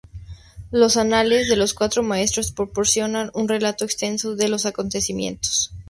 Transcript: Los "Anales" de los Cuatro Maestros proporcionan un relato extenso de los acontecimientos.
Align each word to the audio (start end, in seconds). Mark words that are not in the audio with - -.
Los 0.71 0.97
"Anales" 0.97 1.47
de 1.47 1.55
los 1.55 1.75
Cuatro 1.75 2.01
Maestros 2.01 2.51
proporcionan 2.51 3.29
un 3.35 3.47
relato 3.47 3.85
extenso 3.85 4.35
de 4.35 4.49
los 4.49 4.65
acontecimientos. 4.65 5.75